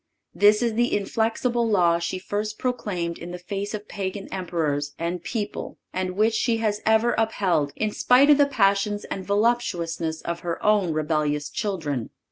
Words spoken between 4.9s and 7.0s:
and people and which she has